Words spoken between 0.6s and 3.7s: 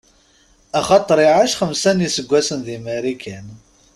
Axaṭer iɛac xemsa n iseggasen di Marikan.